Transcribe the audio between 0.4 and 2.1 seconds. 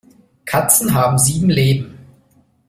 Katzen haben sieben Leben.